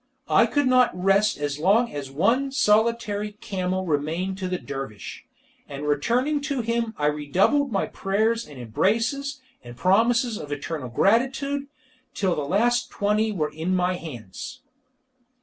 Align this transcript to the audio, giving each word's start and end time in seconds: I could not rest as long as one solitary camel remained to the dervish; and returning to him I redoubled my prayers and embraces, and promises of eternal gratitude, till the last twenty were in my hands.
I 0.31 0.47
could 0.47 0.65
not 0.65 0.99
rest 0.99 1.37
as 1.37 1.59
long 1.59 1.93
as 1.93 2.09
one 2.09 2.51
solitary 2.51 3.33
camel 3.33 3.85
remained 3.85 4.35
to 4.39 4.47
the 4.47 4.57
dervish; 4.57 5.25
and 5.69 5.87
returning 5.87 6.41
to 6.41 6.61
him 6.61 6.95
I 6.97 7.05
redoubled 7.05 7.71
my 7.71 7.85
prayers 7.85 8.47
and 8.47 8.57
embraces, 8.59 9.41
and 9.63 9.77
promises 9.77 10.39
of 10.39 10.51
eternal 10.51 10.89
gratitude, 10.89 11.67
till 12.15 12.33
the 12.35 12.41
last 12.41 12.89
twenty 12.89 13.31
were 13.31 13.51
in 13.51 13.75
my 13.75 13.93
hands. 13.95 14.61